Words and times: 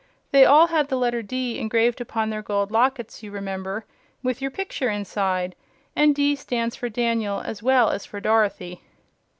They 0.31 0.45
all 0.45 0.65
had 0.65 0.87
the 0.87 0.95
letter 0.97 1.21
'D' 1.21 1.59
engraved 1.59 2.01
upon 2.01 2.31
their 2.31 2.41
gold 2.41 2.71
lockets, 2.71 3.21
you 3.21 3.29
remember, 3.29 3.85
with 4.23 4.41
your 4.41 4.49
picture 4.49 4.89
inside, 4.89 5.55
and 5.95 6.15
'D' 6.15 6.39
stands 6.39 6.75
for 6.75 6.89
Daniel 6.89 7.39
as 7.41 7.61
well 7.61 7.91
as 7.91 8.03
for 8.03 8.19
Dorothy." 8.19 8.81